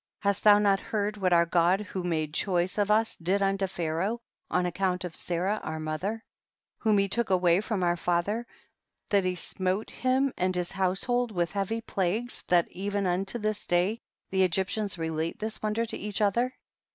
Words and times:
7. 0.21 0.29
Hast 0.29 0.43
thou 0.43 0.57
not 0.57 0.79
heard 0.79 1.15
what 1.15 1.31
our 1.31 1.45
God 1.45 1.81
who 1.81 2.01
made 2.01 2.33
choice 2.33 2.79
of 2.79 2.89
us 2.89 3.15
did 3.17 3.39
unto 3.43 3.67
Pharaoh 3.67 4.19
on 4.49 4.65
account 4.65 5.03
of 5.03 5.15
Sarah 5.15 5.59
our 5.61 5.79
mother, 5.79 6.23
whom 6.79 6.97
he 6.97 7.07
took 7.07 7.29
away 7.29 7.61
from 7.61 7.83
our 7.83 7.95
father, 7.95 8.47
that 9.09 9.25
he 9.25 9.35
smote 9.35 9.91
him 9.91 10.33
and 10.37 10.55
his 10.55 10.71
household 10.71 11.31
with 11.31 11.51
heavy 11.51 11.81
plagues, 11.81 12.41
that 12.47 12.67
even 12.71 13.05
unto 13.05 13.37
this 13.37 13.67
day 13.67 14.01
the 14.31 14.39
Egyp 14.41 14.69
tians 14.73 14.97
relate 14.97 15.37
this 15.37 15.61
wonder 15.61 15.85
to 15.85 15.97
each 15.99 16.19
other 16.19 16.51